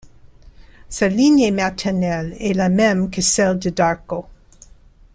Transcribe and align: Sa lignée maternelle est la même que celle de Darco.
Sa 0.89 1.07
lignée 1.07 1.51
maternelle 1.51 2.35
est 2.39 2.53
la 2.55 2.69
même 2.69 3.11
que 3.11 3.21
celle 3.21 3.59
de 3.59 3.69
Darco. 3.69 4.25